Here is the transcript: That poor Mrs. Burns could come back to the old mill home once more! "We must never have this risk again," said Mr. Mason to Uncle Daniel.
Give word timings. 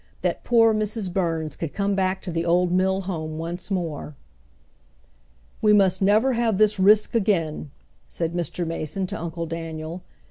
That 0.23 0.43
poor 0.43 0.73
Mrs. 0.73 1.13
Burns 1.13 1.55
could 1.55 1.75
come 1.75 1.93
back 1.93 2.23
to 2.23 2.31
the 2.31 2.43
old 2.43 2.71
mill 2.71 3.01
home 3.01 3.37
once 3.37 3.69
more! 3.69 4.15
"We 5.61 5.73
must 5.73 6.01
never 6.01 6.33
have 6.33 6.57
this 6.57 6.79
risk 6.79 7.13
again," 7.13 7.69
said 8.09 8.33
Mr. 8.33 8.65
Mason 8.65 9.05
to 9.05 9.21
Uncle 9.21 9.45
Daniel. 9.45 10.01